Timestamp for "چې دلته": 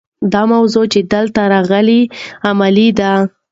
0.93-1.41